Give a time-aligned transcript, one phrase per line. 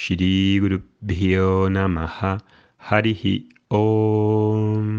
[0.00, 0.78] Shri Guru
[1.70, 2.38] Namaha
[2.78, 4.96] Harihi Om.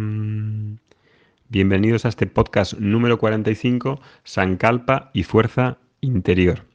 [1.48, 6.66] Bienvenidos a este podcast número 45, Sankalpa y Fuerza Interior.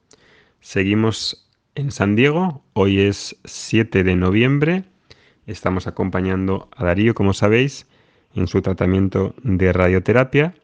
[0.62, 4.85] Seguimos en San Diego, hoy es 7 de noviembre,
[5.47, 7.87] estamos acompañando a Darío, como sabéis,
[8.35, 10.54] en su tratamiento de radioterapia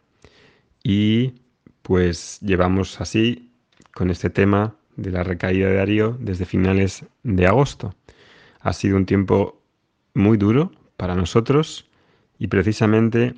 [0.83, 1.35] y
[1.83, 3.53] pues llevamos así
[3.93, 7.94] con este tema de la recaída de Darío desde finales de agosto.
[8.61, 9.61] Ha sido un tiempo
[10.14, 11.89] muy duro para nosotros
[12.39, 13.34] y precisamente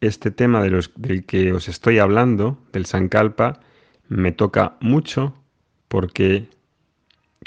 [0.00, 3.60] este tema de los, del que os estoy hablando, del Sankalpa,
[4.08, 5.34] me toca mucho
[5.88, 6.48] porque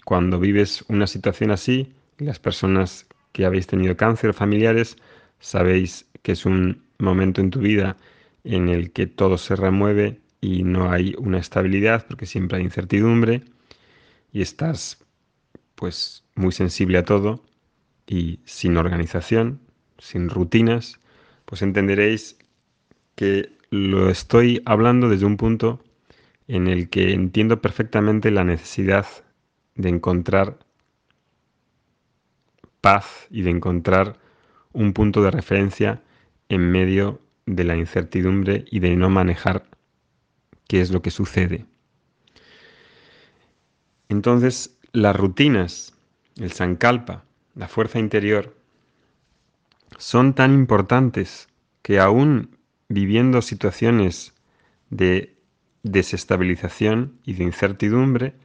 [0.06, 4.98] cuando vives una situación así, las personas que habéis tenido cáncer familiares,
[5.40, 7.98] sabéis que es un momento en tu vida
[8.44, 13.44] en el que todo se remueve y no hay una estabilidad porque siempre hay incertidumbre
[14.32, 15.04] y estás
[15.76, 17.44] pues muy sensible a todo
[18.08, 19.60] y sin organización,
[19.98, 21.02] sin rutinas,
[21.44, 22.38] pues entenderéis
[23.16, 25.84] que lo estoy hablando desde un punto
[26.48, 29.06] en el que entiendo perfectamente la necesidad
[29.76, 30.60] de encontrar
[32.80, 34.18] paz y de encontrar
[34.72, 36.02] un punto de referencia
[36.48, 39.66] en medio de la incertidumbre y de no manejar
[40.68, 41.66] qué es lo que sucede.
[44.10, 45.94] Entonces, las rutinas,
[46.38, 48.56] el sankalpa, la fuerza interior,
[49.98, 51.50] son tan importantes
[51.82, 52.58] que aún
[52.90, 54.34] viviendo situaciones
[54.90, 55.38] de
[55.84, 58.36] desestabilización y de incertidumbre,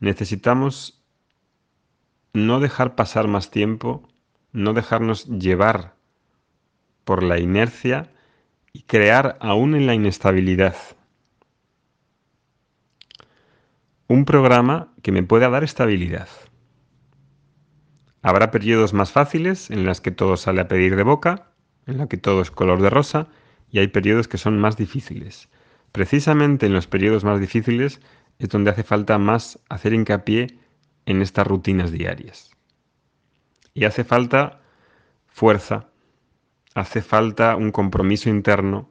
[0.00, 1.02] necesitamos
[2.32, 4.08] no dejar pasar más tiempo,
[4.52, 5.96] no dejarnos llevar
[7.04, 8.12] por la inercia
[8.72, 10.76] y crear aún en la inestabilidad
[14.08, 16.28] un programa que me pueda dar estabilidad.
[18.22, 21.50] Habrá periodos más fáciles en los que todo sale a pedir de boca,
[21.86, 23.28] en los que todo es color de rosa,
[23.70, 25.48] y hay periodos que son más difíciles.
[25.92, 28.00] Precisamente en los periodos más difíciles
[28.38, 30.58] es donde hace falta más hacer hincapié
[31.06, 32.50] en estas rutinas diarias.
[33.74, 34.60] Y hace falta
[35.26, 35.88] fuerza,
[36.74, 38.88] hace falta un compromiso interno,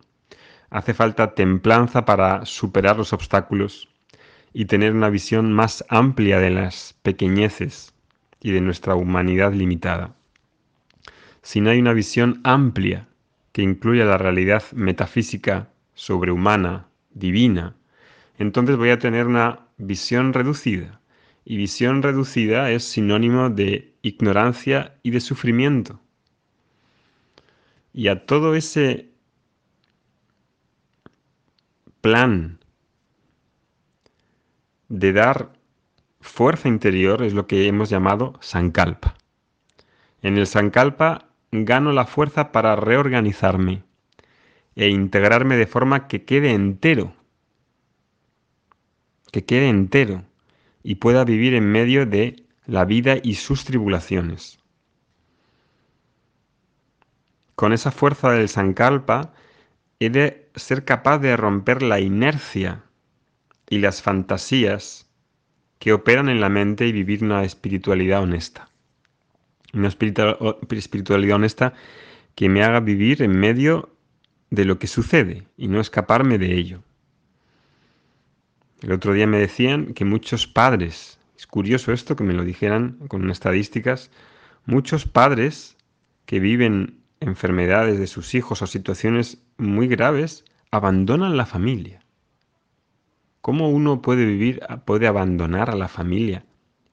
[0.69, 3.94] hace falta templanza para superar los obstáculos,
[4.57, 7.93] y tener una visión más amplia de las pequeñeces
[8.39, 10.15] y de nuestra humanidad limitada.
[11.41, 13.05] Si no hay una visión amplia
[13.51, 17.75] que incluya la realidad metafísica, sobrehumana, divina,
[18.37, 21.01] entonces voy a tener una visión reducida.
[21.43, 25.99] Y visión reducida es sinónimo de ignorancia y de sufrimiento.
[27.93, 29.09] Y a todo ese
[31.99, 32.59] plan
[34.89, 35.51] de dar
[36.21, 39.15] fuerza interior es lo que hemos llamado Sankalpa.
[40.21, 43.83] En el Sankalpa gano la fuerza para reorganizarme
[44.75, 47.13] e integrarme de forma que quede entero,
[49.31, 50.23] que quede entero
[50.83, 54.59] y pueda vivir en medio de la vida y sus tribulaciones.
[57.55, 59.33] Con esa fuerza del Sankalpa
[59.99, 62.84] he de ser capaz de romper la inercia
[63.69, 65.07] y las fantasías
[65.79, 68.69] que operan en la mente y vivir una espiritualidad honesta.
[69.73, 71.73] Una espiritualidad honesta
[72.35, 73.89] que me haga vivir en medio
[74.49, 76.81] de lo que sucede y no escaparme de ello.
[78.81, 82.99] El otro día me decían que muchos padres, es curioso esto que me lo dijeran
[83.07, 84.11] con estadísticas,
[84.65, 85.75] muchos padres
[86.25, 92.04] que viven enfermedades de sus hijos o situaciones muy graves abandonan la familia.
[93.45, 96.47] ¿Cómo uno puede vivir, puede abandonar a la familia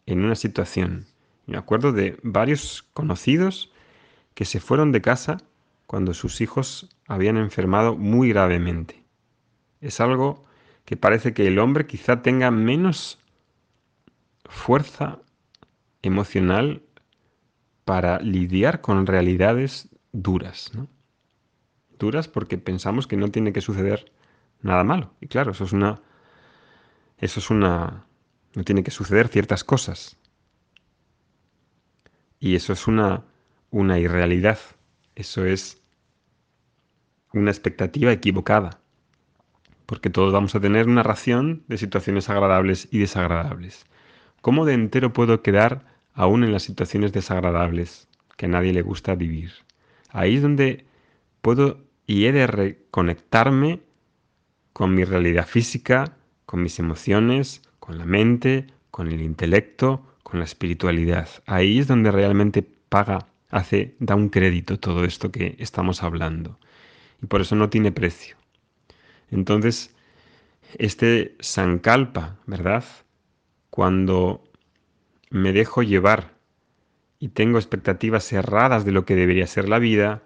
[0.05, 1.07] en una situación?
[1.47, 3.73] Me acuerdo de varios conocidos
[4.35, 5.39] que se fueron de casa
[5.87, 9.03] cuando sus hijos habían enfermado muy gravemente.
[9.81, 10.45] Es algo
[10.85, 13.19] que parece que el hombre quizá tenga menos
[14.45, 15.21] fuerza
[16.03, 16.83] emocional
[17.87, 20.87] para lidiar con realidades duras, ¿no?
[21.99, 24.13] Duras porque pensamos que no tiene que suceder
[24.61, 25.15] nada malo.
[25.19, 26.03] Y claro, eso es una
[27.23, 28.05] eso es una...
[28.55, 30.19] no tiene que suceder ciertas cosas.
[32.41, 33.25] Y eso es una,
[33.71, 34.59] una irrealidad.
[35.15, 35.81] Eso es
[37.33, 38.81] una expectativa equivocada.
[39.87, 43.87] Porque todos vamos a tener una ración de situaciones agradables y desagradables.
[44.41, 49.15] ¿Cómo de entero puedo quedar aún en las situaciones desagradables que a nadie le gusta
[49.15, 49.53] vivir?
[50.11, 50.87] Ahí es donde
[51.41, 53.81] puedo y he de reconectarme
[54.73, 56.17] con mi realidad física,
[56.47, 61.29] con mis emociones, con la mente, con el intelecto, con la espiritualidad.
[61.47, 66.59] Ahí es donde realmente paga, hace, da un crédito todo esto que estamos hablando.
[67.23, 68.37] Y por eso no tiene precio.
[69.31, 69.95] Entonces,
[70.79, 72.85] este Sankalpa, ¿verdad?
[73.71, 74.43] Cuando
[75.31, 76.35] me dejo llevar
[77.19, 80.23] y tengo expectativas cerradas de lo que debería ser la vida,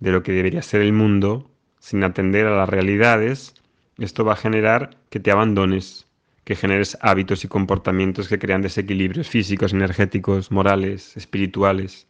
[0.00, 3.54] de lo que debería ser el mundo, sin atender a las realidades,
[3.98, 6.06] esto va a generar que te abandones,
[6.44, 12.06] que generes hábitos y comportamientos que crean desequilibrios físicos, energéticos, morales, espirituales.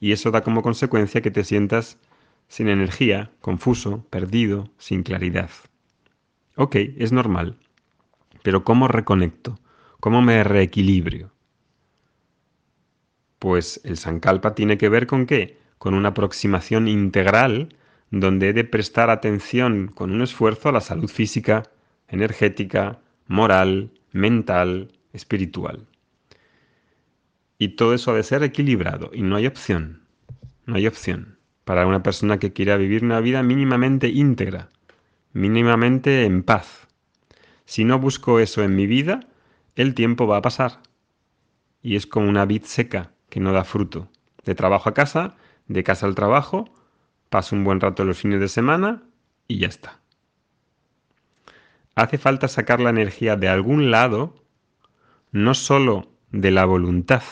[0.00, 1.98] Y eso da como consecuencia que te sientas
[2.48, 5.50] sin energía, confuso, perdido, sin claridad.
[6.56, 7.56] Ok, es normal.
[8.42, 9.60] Pero ¿cómo reconecto?
[10.00, 11.30] ¿Cómo me reequilibrio?
[13.38, 15.58] Pues el Sankalpa tiene que ver con qué?
[15.78, 17.76] Con una aproximación integral
[18.10, 21.64] donde he de prestar atención con un esfuerzo a la salud física,
[22.08, 25.86] energética, moral, mental, espiritual.
[27.58, 30.02] Y todo eso ha de ser equilibrado y no hay opción.
[30.66, 34.70] No hay opción para una persona que quiera vivir una vida mínimamente íntegra,
[35.34, 36.88] mínimamente en paz.
[37.66, 39.20] Si no busco eso en mi vida,
[39.76, 40.80] el tiempo va a pasar.
[41.82, 44.08] Y es como una vid seca que no da fruto.
[44.44, 46.74] De trabajo a casa, de casa al trabajo,
[47.28, 49.02] paso un buen rato los fines de semana
[49.46, 50.00] y ya está.
[51.94, 54.34] Hace falta sacar la energía de algún lado,
[55.32, 57.22] no solo de la voluntad,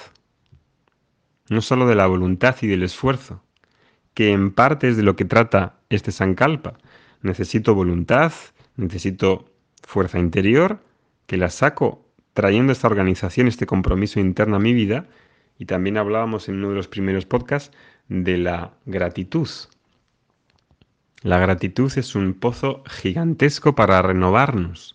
[1.48, 3.42] no solo de la voluntad y del esfuerzo,
[4.14, 6.78] que en parte es de lo que trata este Sankalpa.
[7.22, 8.32] Necesito voluntad,
[8.76, 9.52] necesito
[9.82, 10.80] fuerza interior,
[11.26, 15.06] que la saco trayendo esta organización, este compromiso interno a mi vida.
[15.58, 17.74] Y también hablábamos en uno de los primeros podcasts
[18.08, 19.48] de la gratitud.
[21.22, 24.94] La gratitud es un pozo gigantesco para renovarnos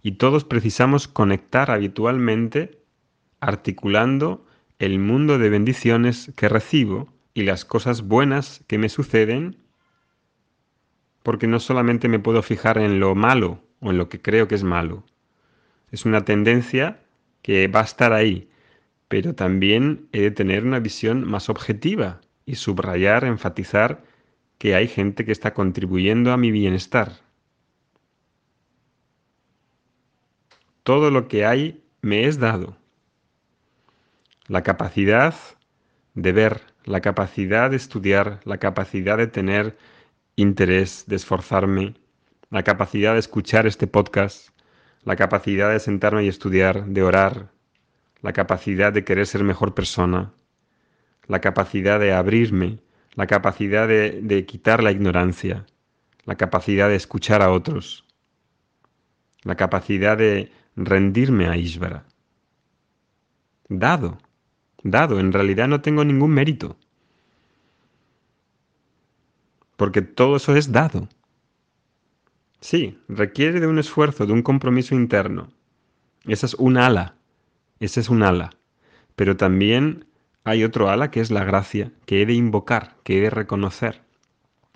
[0.00, 2.78] y todos precisamos conectar habitualmente
[3.40, 4.46] articulando
[4.78, 9.56] el mundo de bendiciones que recibo y las cosas buenas que me suceden,
[11.22, 14.54] porque no solamente me puedo fijar en lo malo o en lo que creo que
[14.54, 15.04] es malo.
[15.90, 17.00] Es una tendencia
[17.42, 18.48] que va a estar ahí,
[19.08, 24.04] pero también he de tener una visión más objetiva y subrayar, enfatizar
[24.58, 27.12] que hay gente que está contribuyendo a mi bienestar.
[30.82, 32.76] Todo lo que hay me es dado.
[34.46, 35.34] La capacidad
[36.14, 39.76] de ver, la capacidad de estudiar, la capacidad de tener
[40.36, 41.94] interés, de esforzarme,
[42.50, 44.50] la capacidad de escuchar este podcast,
[45.02, 47.50] la capacidad de sentarme y estudiar, de orar,
[48.22, 50.32] la capacidad de querer ser mejor persona,
[51.26, 52.78] la capacidad de abrirme,
[53.16, 55.66] la capacidad de, quitar la ignorancia,
[56.24, 58.04] la capacidad de escuchar a otros,
[59.42, 62.04] la capacidad de rendirme a Ishvara.
[63.68, 64.18] Dado,
[64.82, 66.76] dado, en realidad no tengo ningún mérito.
[69.76, 71.08] Porque todo eso es dado.
[72.60, 75.48] Sí, requiere de un esfuerzo, de un compromiso interno.
[76.26, 77.16] Esa es un ala,
[77.80, 78.50] esa es un ala.
[79.14, 80.06] Pero también
[80.46, 84.02] hay otro ala que es la gracia, que he de invocar, que he de reconocer.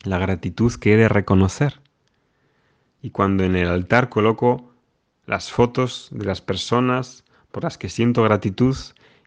[0.02, 1.80] La gratitud que he de reconocer.
[3.00, 4.74] Y cuando en el altar coloco
[5.26, 8.76] las fotos de las personas por las que siento gratitud,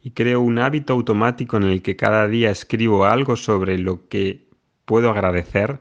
[0.02, 4.46] y creo un hábito automático en el que cada día escribo algo sobre lo que
[4.84, 5.80] puedo agradecer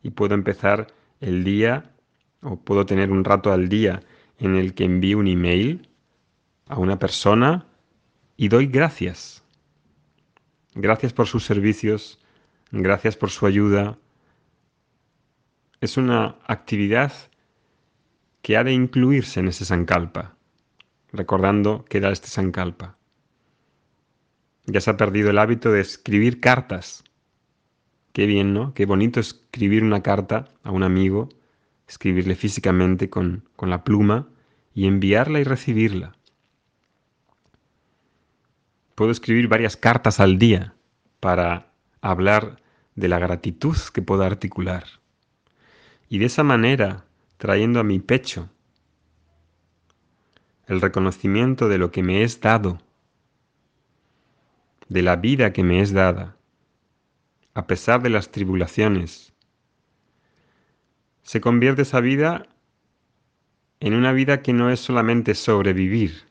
[0.00, 1.90] y puedo empezar el día
[2.40, 4.00] o puedo tener un rato al día
[4.38, 5.88] en el que envío un email
[6.68, 7.66] a una persona
[8.36, 9.43] y doy gracias.
[10.74, 12.18] Gracias por sus servicios,
[12.72, 13.96] gracias por su ayuda.
[15.80, 17.12] Es una actividad
[18.42, 20.36] que ha de incluirse en ese Sankalpa,
[21.12, 22.98] recordando que era este Sankalpa.
[24.66, 27.04] Ya se ha perdido el hábito de escribir cartas.
[28.12, 28.74] Qué bien, ¿no?
[28.74, 31.28] Qué bonito escribir una carta a un amigo,
[31.86, 34.28] escribirle físicamente con, con la pluma
[34.74, 36.16] y enviarla y recibirla.
[38.94, 40.74] Puedo escribir varias cartas al día
[41.20, 42.62] para hablar
[42.94, 44.84] de la gratitud que puedo articular.
[46.08, 47.04] Y de esa manera,
[47.36, 48.48] trayendo a mi pecho
[50.66, 52.78] el reconocimiento de lo que me es dado
[54.88, 56.36] de la vida que me es dada,
[57.54, 59.32] a pesar de las tribulaciones.
[61.22, 62.46] Se convierte esa vida
[63.80, 66.28] en una vida que no es solamente sobrevivir,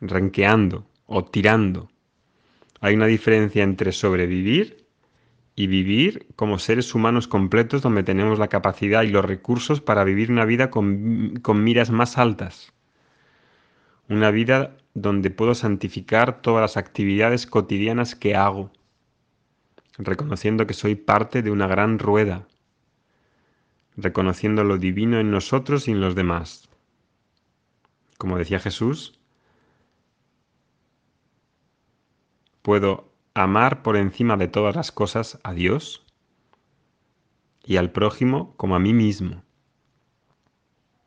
[0.00, 1.90] ranqueando o tirando.
[2.80, 4.86] Hay una diferencia entre sobrevivir
[5.54, 10.30] y vivir como seres humanos completos donde tenemos la capacidad y los recursos para vivir
[10.30, 12.72] una vida con, con miras más altas
[14.10, 18.72] una vida donde puedo santificar todas las actividades cotidianas que hago,
[19.98, 22.48] reconociendo que soy parte de una gran rueda,
[23.96, 26.68] reconociendo lo divino en nosotros y en los demás.
[28.18, 29.19] Como decía Jesús,
[32.62, 36.04] puedo amar por encima de todas las cosas a Dios
[37.64, 39.42] y al prójimo como a mí mismo.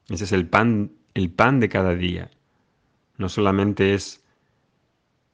[0.09, 2.29] Ese es el pan, el pan de cada día.
[3.17, 4.23] No solamente es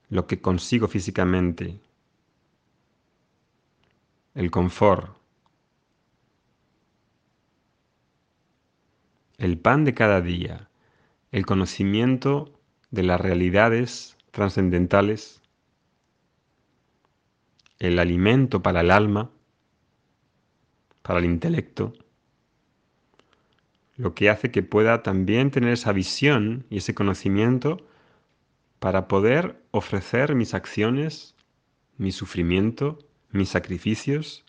[0.09, 1.79] lo que consigo físicamente,
[4.33, 5.17] el confort.
[9.37, 10.69] El pan de cada día,
[11.31, 12.59] el conocimiento
[12.91, 15.41] de las realidades trascendentales,
[17.79, 19.31] el alimento para el alma,
[21.01, 21.93] para el intelecto,
[23.95, 27.85] lo que hace que pueda también tener esa visión y ese conocimiento
[28.79, 31.35] para poder ofrecer mis acciones,
[31.97, 32.99] mi sufrimiento,
[33.31, 34.45] mis sacrificios,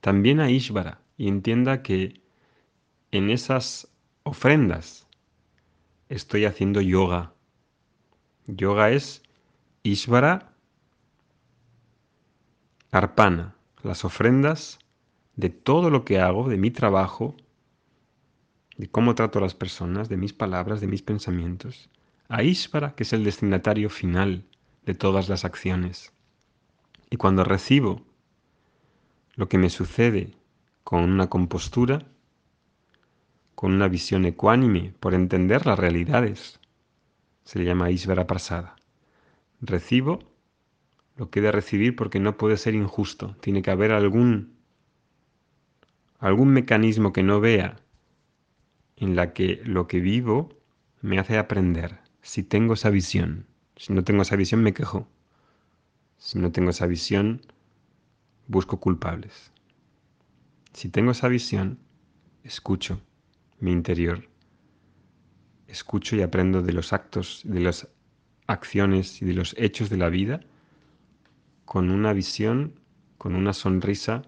[0.00, 2.20] también a Ishvara y entienda que
[3.12, 3.88] en esas
[4.24, 5.06] ofrendas
[6.08, 7.34] estoy haciendo yoga.
[8.46, 9.22] Yoga es
[9.82, 10.52] Ishvara
[12.90, 14.78] Arpana, las ofrendas
[15.36, 17.36] de todo lo que hago, de mi trabajo,
[18.76, 21.90] de cómo trato a las personas, de mis palabras, de mis pensamientos,
[22.28, 24.44] a Ishvara, que es el destinatario final
[24.86, 26.12] de todas las acciones.
[27.10, 28.02] Y cuando recibo
[29.34, 30.34] lo que me sucede
[30.82, 32.06] con una compostura,
[33.54, 36.58] con una visión ecuánime por entender las realidades,
[37.44, 38.76] se le llama Ishvara Prasada.
[39.60, 40.20] Recibo
[41.18, 43.36] lo que de recibir porque no puede ser injusto.
[43.40, 44.56] Tiene que haber algún,
[46.20, 47.76] algún mecanismo que no vea
[48.96, 50.48] en la que lo que vivo
[51.02, 51.98] me hace aprender.
[52.22, 53.46] Si tengo esa visión,
[53.76, 55.08] si no tengo esa visión me quejo.
[56.18, 57.42] Si no tengo esa visión,
[58.46, 59.52] busco culpables.
[60.72, 61.80] Si tengo esa visión,
[62.44, 63.00] escucho
[63.58, 64.28] mi interior.
[65.66, 67.88] Escucho y aprendo de los actos, de las
[68.46, 70.40] acciones y de los hechos de la vida
[71.68, 72.80] con una visión,
[73.18, 74.22] con una sonrisa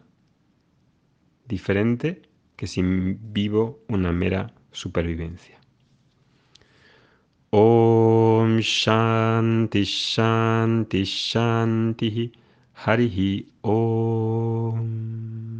[1.46, 2.20] diferente
[2.54, 5.58] que si vivo una mera supervivencia.
[7.48, 12.30] Om Shanti Shanti Shanti
[12.74, 15.59] Harihi Om